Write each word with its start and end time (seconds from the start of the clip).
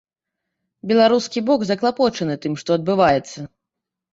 Беларускі 0.91 1.39
бок 1.49 1.61
заклапочаны 1.73 2.39
тым, 2.47 2.59
што 2.63 2.69
адбываецца. 2.81 3.39